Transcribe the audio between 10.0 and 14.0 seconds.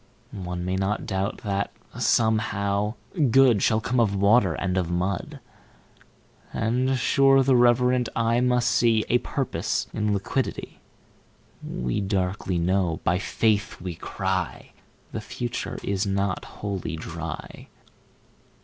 Liquidity.13We darkly know, by Faith we